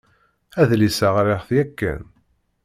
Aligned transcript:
Adlis-a 0.61 1.09
ɣṛiɣ-t 1.15 1.49
yakan. 1.57 2.03